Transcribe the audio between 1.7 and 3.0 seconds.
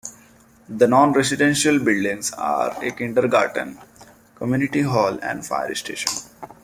buildings are a